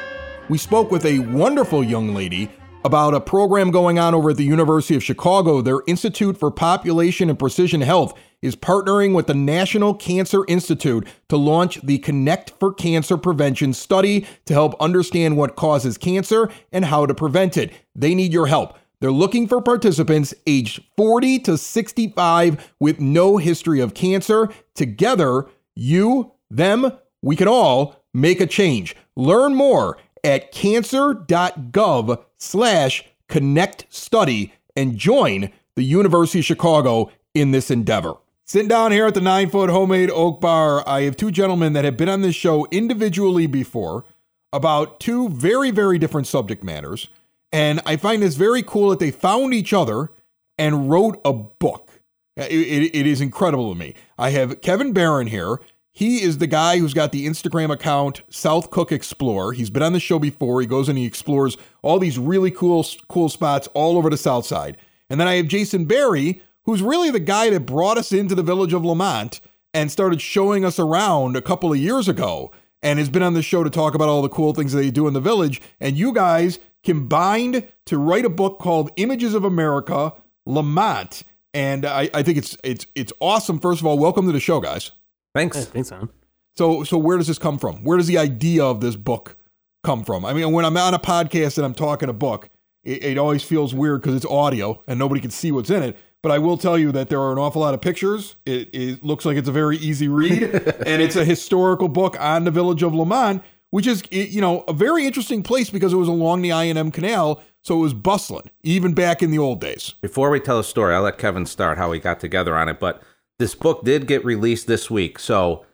[0.50, 2.52] We spoke with a wonderful young lady
[2.86, 5.60] about a program going on over at the University of Chicago.
[5.60, 11.36] Their Institute for Population and Precision Health is partnering with the National Cancer Institute to
[11.36, 17.08] launch the Connect for Cancer Prevention study to help understand what causes cancer and how
[17.08, 17.74] to prevent it.
[17.96, 18.78] They need your help.
[19.02, 24.50] They're looking for participants aged 40 to 65 with no history of cancer.
[24.76, 26.92] Together, you, them,
[27.24, 28.96] we can all make a change.
[29.16, 37.70] Learn more at cancer.gov slash connect study and join the University of Chicago in this
[37.72, 38.16] endeavor.
[38.46, 41.86] Sitting down here at the nine foot homemade oak bar, I have two gentlemen that
[41.86, 44.06] have been on this show individually before
[44.54, 47.08] about two very, very different subject matters.
[47.52, 50.12] And I find this very cool that they found each other
[50.58, 51.92] and wrote a book.
[52.38, 53.96] It, it- it is incredible to me.
[54.18, 55.60] I have Kevin Barron here.
[55.96, 59.54] He is the guy who's got the Instagram account South Cook Explorer.
[59.54, 60.60] He's been on the show before.
[60.60, 64.46] He goes and he explores all these really cool, cool spots all over the South
[64.46, 64.76] Side.
[65.10, 68.44] And then I have Jason Barry, who's really the guy that brought us into the
[68.44, 69.40] village of Lemont
[69.74, 72.52] and started showing us around a couple of years ago
[72.84, 74.92] and has been on the show to talk about all the cool things that they
[74.92, 75.62] do in the village.
[75.80, 80.12] And you guys combined to write a book called Images of America,
[80.46, 81.24] Lemont.
[81.54, 83.62] And I, I think it's it's it's awesome.
[83.62, 84.92] First of all, welcome to the show, guys.
[85.36, 85.58] Thanks.
[85.58, 86.10] Yeah, thanks, man.
[86.56, 87.84] So so where does this come from?
[87.84, 89.36] Where does the idea of this book
[89.84, 90.26] come from?
[90.26, 92.50] I mean, when I'm on a podcast and I'm talking a book,
[92.84, 95.98] it, it always feels weird because it's audio and nobody can see what's in it.
[96.24, 98.38] But I will tell you that there are an awful lot of pictures.
[98.46, 100.44] It, it looks like it's a very easy read,
[100.88, 104.74] and it's a historical book on the village of Lemont, which is you know a
[104.74, 107.94] very interesting place because it was along the I and M Canal, so it was
[107.94, 109.96] bustling even back in the old days.
[110.02, 112.80] Before we tell a story, I'll let Kevin start how we got together on it.
[112.80, 113.04] But
[113.40, 115.66] this book did get released this week, so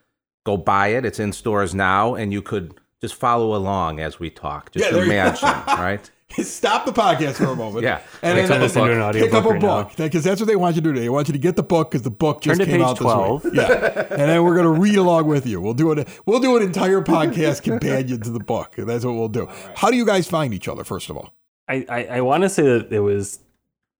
[0.44, 1.04] go buy it.
[1.04, 4.72] It's in stores now, and you could just follow along as we talk.
[4.72, 6.10] Just Yeah, imagine, right?
[6.42, 7.84] Stop the podcast for a moment.
[7.84, 8.00] Yeah.
[8.22, 10.24] and then up a Listen to an audio pick up a book right book because
[10.24, 10.92] that's what they want you to do.
[10.94, 11.02] Today.
[11.02, 12.98] They want you to get the book because the book just Turn to came page
[13.00, 13.54] out this week.
[13.54, 15.60] Yeah, and then we're gonna read along with you.
[15.60, 16.08] We'll do it.
[16.24, 18.74] We'll do an entire podcast companion to the book.
[18.78, 19.46] That's what we'll do.
[19.74, 20.84] How do you guys find each other?
[20.84, 21.34] First of all,
[21.68, 23.38] I, I, I want to say that it was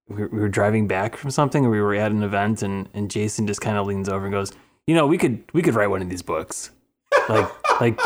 [0.07, 2.89] we were, we were driving back from something, or we were at an event, and,
[2.93, 4.51] and Jason just kind of leans over and goes,
[4.87, 6.71] "You know, we could we could write one of these books,
[7.29, 7.49] like
[7.81, 7.99] like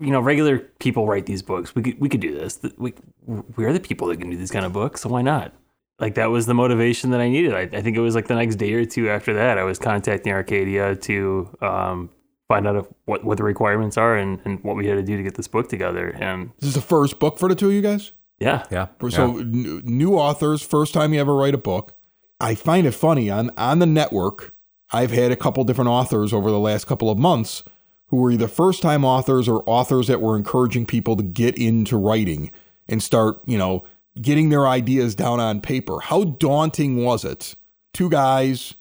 [0.00, 1.74] you know, regular people write these books.
[1.74, 2.60] We could we could do this.
[2.76, 2.94] We
[3.26, 5.52] we're the people that can do these kind of books, so why not?"
[6.00, 7.54] Like that was the motivation that I needed.
[7.54, 9.78] I, I think it was like the next day or two after that, I was
[9.78, 12.10] contacting Arcadia to um,
[12.48, 15.16] find out if, what what the requirements are and, and what we had to do
[15.16, 16.08] to get this book together.
[16.08, 18.10] And this is the first book for the two of you guys.
[18.38, 18.88] Yeah, Yeah.
[19.10, 21.94] So n- new authors, first time you ever write a book.
[22.40, 24.54] I find it funny on on the network.
[24.92, 27.62] I've had a couple different authors over the last couple of months
[28.08, 31.96] who were either first time authors or authors that were encouraging people to get into
[31.96, 32.50] writing
[32.88, 33.84] and start, you know,
[34.20, 36.00] getting their ideas down on paper.
[36.00, 37.54] How daunting was it?
[37.92, 38.74] Two guys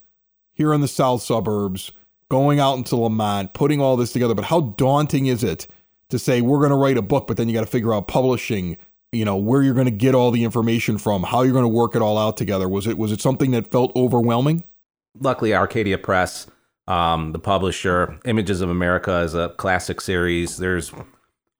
[0.53, 1.91] here in the south suburbs
[2.29, 4.33] going out into Lemont, putting all this together.
[4.35, 5.67] But how daunting is it
[6.09, 8.07] to say we're going to write a book, but then you got to figure out
[8.07, 8.77] publishing,
[9.13, 11.69] you know, where you're going to get all the information from, how you're going to
[11.69, 12.67] work it all out together.
[12.67, 14.63] Was it was it something that felt overwhelming?
[15.19, 16.47] luckily Arcadia Press,
[16.87, 20.57] um, the publisher, Images of America is a classic series.
[20.57, 20.91] There's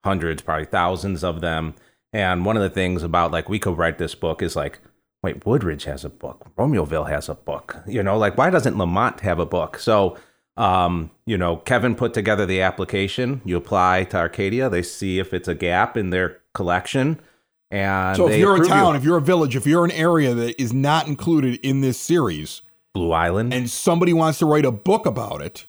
[0.04, 1.76] hundreds, probably thousands of them.
[2.12, 4.80] And one of the things about like we could write this book is like,
[5.22, 7.78] wait, Woodridge has a book, Romeoville has a book.
[7.88, 9.78] You know, like why doesn't Lemont have a book?
[9.78, 10.18] So
[10.56, 13.42] um, you know, Kevin put together the application.
[13.44, 17.20] You apply to Arcadia, they see if it's a gap in their collection.
[17.73, 18.73] And So if you're a approve you.
[18.73, 21.97] town, if you're a village, if you're an area that is not included in this
[21.97, 22.62] series,
[22.93, 25.65] Blue Island, and somebody wants to write a book about it,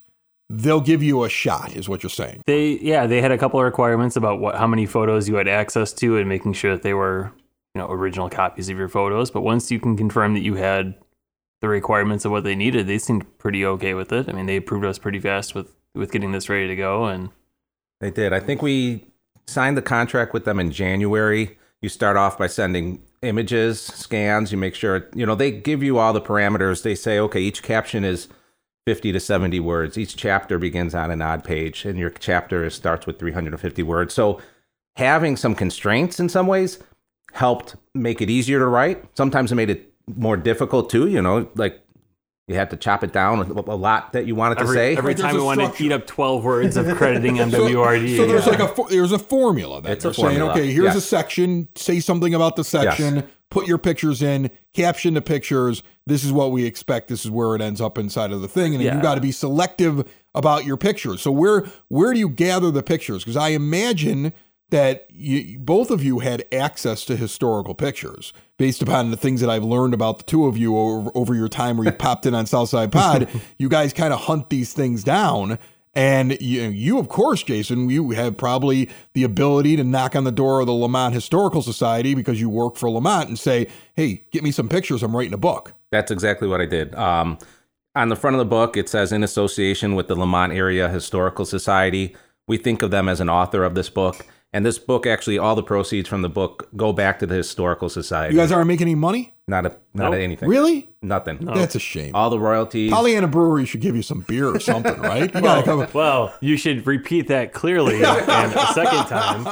[0.47, 2.43] they'll give you a shot, is what you're saying.
[2.45, 5.47] They yeah, they had a couple of requirements about what how many photos you had
[5.47, 7.31] access to and making sure that they were,
[7.73, 9.31] you know, original copies of your photos.
[9.31, 10.93] But once you can confirm that you had
[11.61, 14.29] the requirements of what they needed, they seemed pretty okay with it.
[14.29, 17.29] I mean, they approved us pretty fast with with getting this ready to go and
[17.99, 18.31] They did.
[18.31, 19.05] I think we
[19.47, 21.57] signed the contract with them in January.
[21.81, 24.51] You start off by sending images, scans.
[24.51, 26.83] You make sure, you know, they give you all the parameters.
[26.83, 28.27] They say, okay, each caption is
[28.85, 29.97] 50 to 70 words.
[29.97, 34.13] Each chapter begins on an odd page, and your chapter starts with 350 words.
[34.13, 34.41] So
[34.95, 36.79] having some constraints in some ways
[37.33, 39.03] helped make it easier to write.
[39.17, 41.84] Sometimes it made it more difficult too, you know, like
[42.47, 44.95] You had to chop it down a a lot that you wanted to say.
[44.95, 45.83] every Right, there's time a we want to structure.
[45.83, 48.17] eat up 12 words of crediting So, MWRD.
[48.17, 48.51] so there's yeah.
[48.53, 49.93] like a there's a formula then.
[49.93, 51.67] It's a They're saying, okay, here's a section.
[51.75, 53.27] Say something about the section.
[53.49, 54.51] Put your pictures in.
[54.73, 55.81] Caption the pictures.
[56.05, 57.07] This is what we expect.
[57.07, 59.01] This is where it ends up inside of the thing, and then you Yeah.
[59.01, 61.21] got to be selective about your pictures.
[61.21, 63.23] So where where do you gather the pictures?
[63.23, 64.33] Because I imagine
[64.69, 69.49] that you, both of you had access to historical pictures based upon the things that
[69.49, 72.33] I've learned about the two of you over, over your time where you popped in
[72.33, 73.29] on Southside Pod.
[73.57, 75.59] you guys kind of hunt these things down.
[75.93, 80.31] And you, you, of course, Jason, you have probably the ability to knock on the
[80.31, 84.43] door of the Lemont Historical Society because you work for Lemont and say, hey, get
[84.43, 85.03] me some pictures.
[85.03, 85.73] I'm writing a book.
[85.91, 86.93] That's exactly what I did.
[86.95, 87.37] Um,
[87.95, 91.45] on the front of the book, it says in association with the Lemont Area Historical
[91.45, 92.13] Society.
[92.45, 94.25] We think of them as an author of this book.
[94.55, 97.89] And this book, actually, all the proceeds from the book go back to the Historical
[97.89, 98.33] Society.
[98.33, 99.35] You guys aren't making any money?
[99.49, 100.13] not a not Nope.
[100.13, 100.47] a anything.
[100.47, 100.89] Really?
[101.01, 101.43] Nothing.
[101.43, 102.15] That's a shame.
[102.15, 102.89] All the royalties.
[102.89, 105.33] Pollyanna Brewery should give you some beer or something, right?
[105.35, 105.85] You gotta come.
[105.93, 109.43] well, you should repeat that clearly and a second time.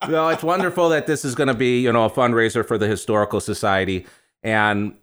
[0.08, 2.88] well, it's wonderful that this is going to be, you know, a fundraiser for the
[2.88, 4.06] Historical Society,
[4.42, 4.96] and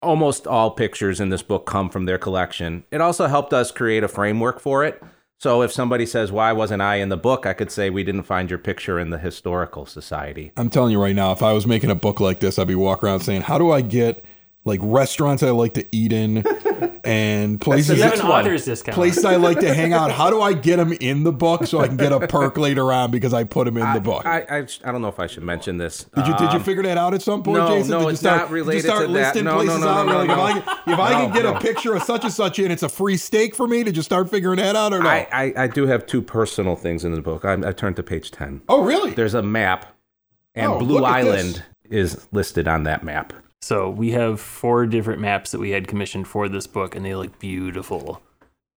[0.00, 2.84] almost all pictures in this book come from their collection.
[2.90, 5.02] It also helped us create a framework for it.
[5.40, 8.24] So if somebody says, "Why wasn't I in the book?" I could say, "We didn't
[8.24, 11.64] find your picture in the Historical Society." I'm telling you right now, if I was
[11.64, 14.24] making a book like this, I'd be walking around saying, "How do I get
[14.68, 16.44] like restaurants I like to eat in
[17.04, 18.40] and places You have Next an one.
[18.42, 18.94] author's discount.
[18.94, 20.10] places I like to hang out?
[20.12, 22.92] How do I get them in the book so I can get a perk later
[22.92, 25.26] on because I put them in the book?" I, I I don't know if I
[25.26, 26.04] should mention this.
[26.14, 27.90] did you did you Um, figure that out at some point, no, Jason?
[27.90, 29.12] no, did you it's start, not related start to that.
[29.12, 30.06] listing No, no, places no, out?
[30.06, 30.34] no, no, like, no.
[30.34, 30.52] if I,
[30.84, 31.54] can- if I can get no.
[31.54, 33.82] a picture of such and such in, it's a free steak for me.
[33.82, 35.08] Did you start figuring that out or no?
[35.08, 37.44] I, I I do have two personal things in the book.
[37.44, 38.60] I, I turned to page ten.
[38.68, 39.12] oh, really?
[39.12, 39.86] There's a map,
[40.54, 41.34] and Oh, Blue look at this.
[41.34, 43.32] Island is listed on that map.
[43.60, 47.14] So we have four different maps that we had commissioned for this book, and they
[47.14, 48.22] look beautiful.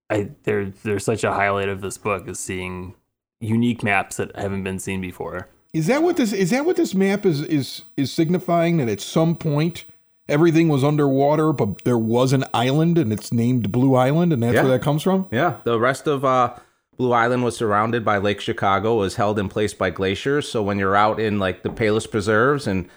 [0.10, 2.96] I they're they're such a highlight of this book is seeing
[3.40, 5.48] unique maps that haven't been seen before.
[5.74, 9.00] Is that what this is that what this map is is is signifying that at
[9.02, 9.86] some point
[10.28, 14.56] everything was underwater but there was an island and it's named Blue Island and that's
[14.56, 14.64] Yeah.
[14.64, 15.28] where that comes from?
[15.32, 16.56] Yeah, the rest of uh,
[16.98, 20.48] Blue Island was surrounded by Lake Chicago, was held in place by glaciers.
[20.50, 22.88] So when you're out in like the Palos Preserves and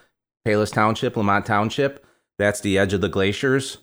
[0.45, 2.05] Palos Township, Lemont Township,
[2.39, 3.79] that's the edge of the glaciers.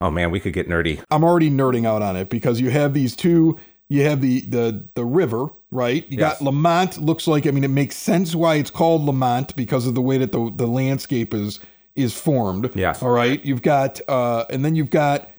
[0.00, 1.02] Oh man, we could get nerdy.
[1.10, 4.84] I'm already nerding out on it because you have these two you have the the
[4.94, 6.04] the river, right?
[6.10, 6.38] You Yes.
[6.38, 9.94] got Lemont looks like I mean it makes sense why it's called Lemont because of
[9.94, 11.60] the way that the the landscape is
[11.94, 12.70] is formed.
[12.74, 13.02] Yes.
[13.02, 13.42] All right.
[13.44, 15.30] You've got uh and then you've got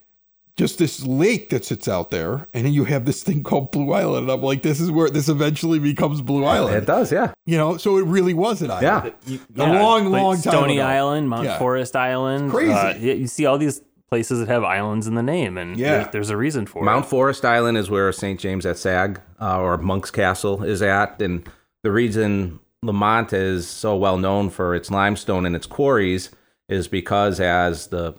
[0.58, 3.94] just this lake that sits out there, and then you have this thing called Blue
[3.94, 4.24] Island.
[4.24, 6.76] And I'm like, this is where this eventually becomes Blue Island.
[6.76, 9.14] It does, yeah, You know, so it really was an island.
[9.56, 9.64] yeah.
[9.64, 10.88] A long, like long time Stony ago.
[10.88, 11.60] Island, Mount Yeah.
[11.60, 12.50] Forest Island.
[12.52, 12.72] Crazy.
[12.74, 16.00] Uh, yeah, you see all these places that have islands in the name, and Yeah.
[16.00, 17.00] there's, there's a reason for Mount it.
[17.02, 18.40] Mount Forest Island is where St.
[18.40, 21.22] James at Sag uh, or Monk's Castle is at.
[21.22, 21.48] And
[21.84, 26.32] the reason Lemont is so well known for its limestone and its quarries
[26.68, 28.16] is because as the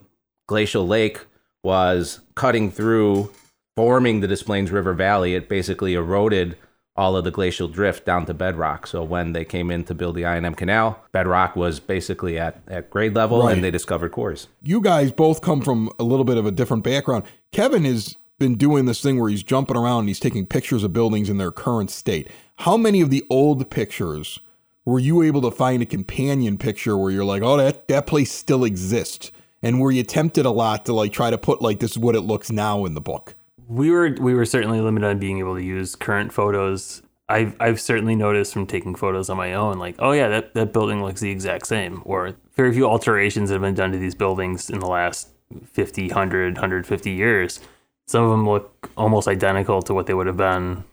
[0.46, 1.24] glacial lake
[1.68, 3.30] was cutting through,
[3.76, 6.56] forming the Des Plaines River Valley, it basically eroded
[6.96, 8.86] all of the glacial drift down to bedrock.
[8.86, 12.88] So when they came in to build the I&M Canal, bedrock was basically at, at
[12.88, 13.52] grade level Right.
[13.54, 14.48] and they discovered cores.
[14.62, 17.24] you guys both come from a little bit of a different background.
[17.52, 20.94] Kevin has been doing this thing where he's jumping around and he's taking pictures of
[20.94, 22.28] buildings in their current state.
[22.56, 24.40] How many of the old pictures
[24.86, 28.32] were you able to find a companion picture where you're like, oh, that, that place
[28.32, 29.30] still exists?
[29.62, 32.14] And were you tempted a lot to like try to put like this is what
[32.14, 33.34] it looks now in the book?
[33.66, 37.02] We were we were certainly limited on being able to use current photos.
[37.28, 40.72] I've I've certainly noticed from taking photos on my own, like, oh yeah, that, that
[40.72, 42.02] building looks the exact same.
[42.04, 45.28] Or very few alterations that have been done to these buildings in the last
[45.64, 47.60] 50, 100, 150 years.
[48.06, 50.84] Some of them look almost identical to what they would have been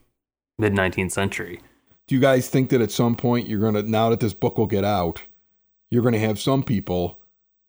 [0.57, 1.61] mid 19th century.
[2.07, 4.67] Do you guys think that at some point you're gonna now that this book will
[4.67, 5.21] get out,
[5.89, 7.19] you're gonna have some people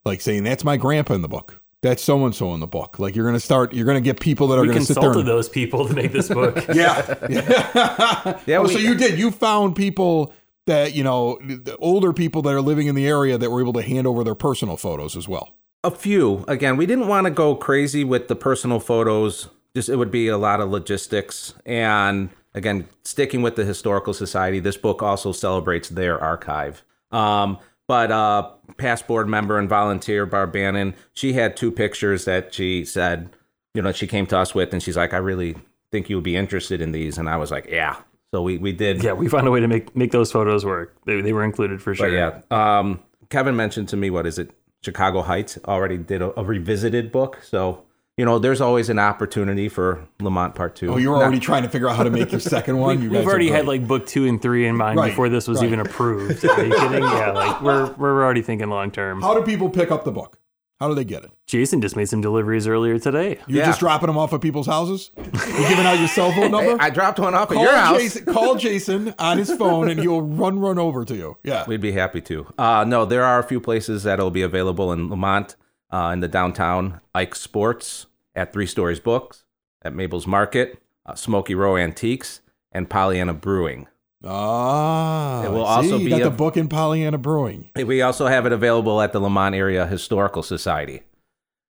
[0.06, 1.60] like saying that's my grandpa in the book.
[1.82, 2.98] That's so and so in the book.
[2.98, 5.20] Like you're gonna start you're gonna get people that are We gonna sit there consulted
[5.20, 6.56] and, those people to make this book.
[6.74, 7.14] Yeah.
[7.28, 8.40] yeah.
[8.46, 9.18] Yeah, oh, we- so you did.
[9.18, 10.32] You found people
[10.66, 13.72] that, you know, the older people that are living in the area that were able
[13.74, 15.54] to hand over their personal photos as well.
[15.84, 16.44] A few.
[16.48, 19.48] Again, we didn't want to go crazy with the personal photos.
[19.76, 21.54] Just it would be a lot of logistics.
[21.64, 26.82] And again, sticking with the historical society, this book also celebrates their archive.
[27.12, 32.52] Um, but uh, past board member and volunteer Barb Bannon, she had two pictures that
[32.52, 33.30] she said,
[33.74, 35.56] you know, she came to us with, and she's like, "I really
[35.92, 37.96] think you would be interested in these." And I was like, "Yeah."
[38.32, 39.02] So we we did.
[39.02, 40.96] yeah, we found a way to make make those photos work.
[41.04, 42.08] They, they were included for sure.
[42.08, 42.14] But
[42.50, 44.50] yeah, um, Kevin mentioned to me, what is it?
[44.82, 47.38] Chicago Heights already did a, a revisited book.
[47.42, 47.85] So
[48.16, 50.94] you know, there's always an opportunity for Lemont Part Two.
[50.94, 53.02] Oh, you're already trying to figure out how to make your second one.
[53.02, 55.46] You We've are already had like book two and three in mind Right, before this
[55.46, 55.66] was right.
[55.66, 56.44] even approved.
[56.44, 57.02] Are you kidding?
[57.02, 59.20] Yeah, like we're we're already thinking long term.
[59.20, 60.38] How do people pick up the book?
[60.80, 61.30] How do they get it?
[61.46, 63.38] Jason just made some deliveries earlier today.
[63.46, 63.66] You're Yeah.
[63.66, 65.10] just dropping them off at people's houses?
[65.16, 66.76] You're giving out your cell phone number?
[66.78, 67.98] I dropped one off at your house.
[67.98, 71.36] Jason, call Jason on his phone and he'll run run over to you.
[71.44, 71.64] Yeah.
[71.66, 72.46] We'd be happy to.
[72.58, 75.56] Uh, no, there are a few places that'll be available in Lemont,
[75.90, 79.44] uh, in the downtown Ike Sports, at Three Stories Books,
[79.82, 82.40] at Mabel's Market, uh, Smoky Row Antiques,
[82.72, 83.86] and Pollyanna Brewing.
[84.24, 85.44] Ah.
[85.44, 87.70] It will see, also you be got a- the book in Pollyanna Brewing.
[87.76, 91.02] We also have it available at the Lemont Area Historical Society.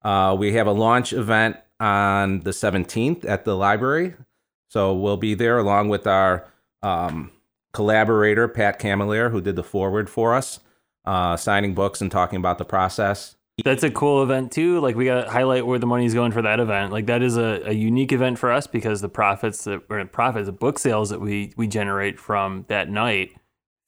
[0.02, 4.14] Uh, we have a launch event on the 17th at the library.
[4.68, 6.46] So we'll be there along with our
[6.82, 7.30] um,
[7.72, 10.60] collaborator, Pat Camilleri, who did the forward for us,
[11.04, 13.36] uh, signing books and talking about the process.
[13.62, 14.80] That's a cool event too.
[14.80, 16.90] Like we got to highlight where the money's going for that event.
[16.92, 20.46] Like that is a, a unique event for us because the profits that or profits,
[20.46, 23.30] the book sales that we we generate from that night,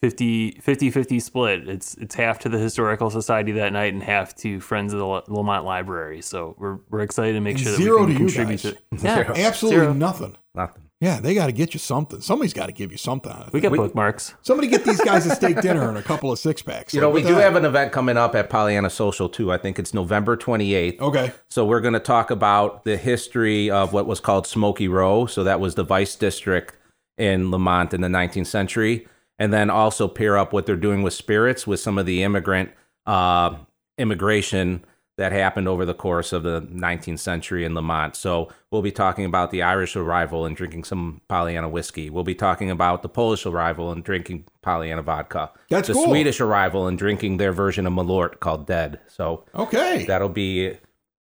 [0.03, 1.69] 50 50 50 split.
[1.69, 5.07] It's it's half to the historical society that night and half to friends of the
[5.07, 6.23] La- Lemont Library.
[6.23, 9.03] So we're we're excited to make sure that zero we to can you contribute guys.
[9.03, 9.05] to.
[9.05, 9.93] Yeah, Absolutely zero.
[9.95, 10.37] nothing.
[10.55, 10.85] Nothing.
[11.01, 12.23] Yeah, they got to get you something.
[12.23, 13.33] Somebody's got to give you something.
[13.53, 13.63] We it.
[13.63, 14.35] got bookmarks.
[14.41, 16.95] Somebody get these guys a steak dinner and a couple of six packs.
[16.95, 19.53] You know, we do have an event coming up at Pollyanna Social too.
[19.53, 20.99] I think it's November 28th.
[21.01, 21.33] Okay.
[21.51, 25.27] So we're going to talk about the history of what was called Smoky Row.
[25.27, 26.77] So that was the vice district
[27.19, 29.07] in Lemont in the 19th century,
[29.39, 32.71] and then also pair up what they're doing with spirits with some of the immigrant
[33.07, 33.55] uh,
[33.99, 34.85] immigration
[35.17, 38.15] that happened over the course of the 19th century in Lemont.
[38.15, 42.11] So we'll be talking about the Irish arrival and drinking some Pollyanna whiskey.
[42.11, 45.51] We'll be talking about the Polish arrival and drinking Pollyanna vodka.
[45.71, 46.05] That's the cool.
[46.05, 49.01] Swedish arrival and drinking their version of Malort called Dead.
[49.07, 50.77] So okay, that'll be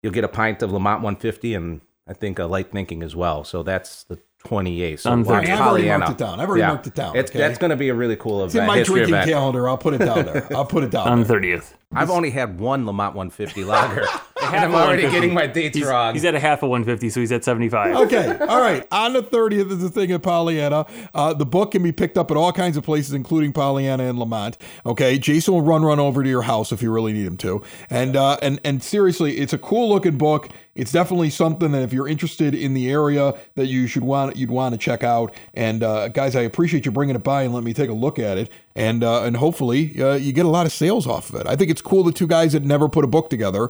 [0.01, 3.43] you'll get a pint of Lemont 150 and I think a light thinking as well.
[3.43, 4.99] So that's the 28th.
[4.99, 6.39] So I've already marked it down.
[6.39, 6.67] I've already yeah.
[6.69, 7.15] marked it down.
[7.15, 7.39] It's, okay?
[7.39, 8.47] That's going to be a really cool event.
[8.47, 9.29] It's in my drinking event.
[9.29, 9.69] calendar.
[9.69, 10.47] I'll put it down there.
[10.55, 11.73] I'll put it down on 30th.
[11.93, 14.05] I've only had one Lemont 150 lager,
[14.41, 16.13] I'm already getting my dates He's, wrong.
[16.13, 17.95] he's at a half of 150, so he's at 75.
[17.95, 18.37] Okay.
[18.47, 18.85] All right.
[18.91, 20.85] On the 30th is the thing at Pollyanna.
[21.13, 24.19] Uh, the book can be picked up at all kinds of places, including Pollyanna and
[24.19, 24.57] Lemont.
[24.85, 25.17] Okay.
[25.17, 27.61] Jason will run run over to your house if you really need him to.
[27.89, 30.49] And uh, and and seriously, it's a cool looking book.
[30.73, 34.51] It's definitely something that if you're interested in the area that you should want you'd
[34.51, 35.33] want to check out.
[35.53, 38.19] And uh, guys, I appreciate you bringing it by and let me take a look
[38.19, 38.49] at it.
[38.75, 41.47] And uh, and hopefully uh, you get a lot of sales off of it.
[41.47, 43.69] I think it's cool the two guys that never put a book together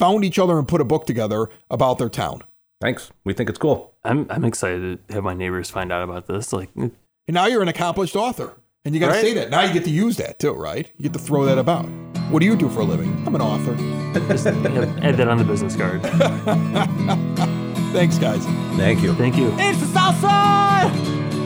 [0.00, 2.42] found each other and put a book together about their town.
[2.80, 3.10] Thanks.
[3.24, 3.92] We think it's cool.
[4.02, 6.52] I'm I'm excited to have my neighbors find out about this.
[6.52, 6.92] Like And
[7.28, 8.54] now you're an accomplished author.
[8.86, 9.20] And you got to Right.
[9.22, 9.50] say that.
[9.50, 10.90] Now you get to use that too, right?
[10.96, 11.84] You get to throw that about.
[12.30, 13.10] What do you do for a living?
[13.26, 13.74] I'm an author.
[14.32, 16.02] just add that on the business card.
[17.92, 18.42] Thanks, guys.
[18.78, 19.12] Thank you.
[19.14, 19.52] Thank you.
[19.58, 20.90] It's the South Side!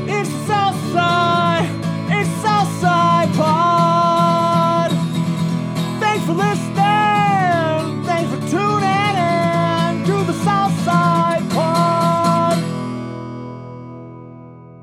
[0.09, 1.69] It's the South Side!
[2.11, 4.91] It's the South Side Pod!
[6.01, 6.74] Thanks for listening!